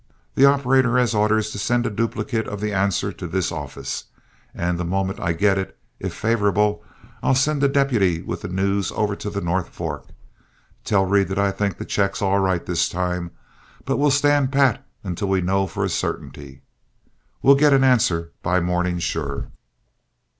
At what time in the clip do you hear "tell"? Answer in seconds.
10.83-11.05